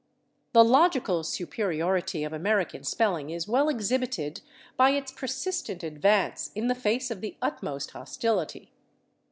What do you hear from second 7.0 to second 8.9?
of the utmost hostility.